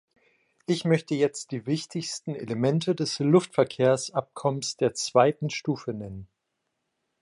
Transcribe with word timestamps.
Ich 0.65 0.83
möchte 0.83 1.13
jetzt 1.13 1.51
die 1.51 1.67
wichtigsten 1.67 2.33
Elemente 2.33 2.95
des 2.95 3.19
Luftverkehrsabkommens 3.19 4.75
der 4.77 4.95
zweiten 4.95 5.51
Stufe 5.51 5.93
nennen. 5.93 6.27